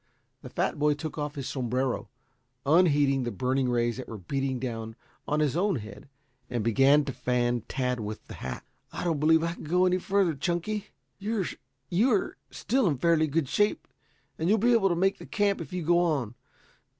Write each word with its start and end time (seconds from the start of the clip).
The 0.41 0.49
fat 0.49 0.79
boy 0.79 0.95
took 0.95 1.19
off 1.19 1.35
his 1.35 1.47
sombrero, 1.47 2.09
unheeding 2.65 3.21
the 3.21 3.29
burning 3.29 3.69
rays 3.69 3.97
that 3.97 4.07
were 4.07 4.17
beating 4.17 4.57
down 4.59 4.95
on 5.27 5.41
his 5.41 5.55
own 5.55 5.75
head, 5.75 6.09
and 6.49 6.63
began 6.63 7.05
to 7.05 7.13
fan 7.13 7.61
Tad 7.67 7.99
with 7.99 8.25
the 8.25 8.33
hat. 8.33 8.65
"I 8.91 9.03
don't 9.03 9.19
believe 9.19 9.43
I 9.43 9.53
can 9.53 9.65
go 9.65 9.85
any 9.85 9.99
further, 9.99 10.33
Chunky. 10.33 10.87
You 11.19 11.45
are 12.11 12.37
still 12.49 12.87
in 12.87 12.97
fairly 12.97 13.27
good 13.27 13.47
shape 13.47 13.87
and 14.39 14.49
you'll 14.49 14.57
be 14.57 14.73
able 14.73 14.89
to 14.89 14.95
make 14.95 15.19
the 15.19 15.27
camp 15.27 15.61
if 15.61 15.71
you 15.71 15.83
go 15.83 15.99
on. 15.99 16.33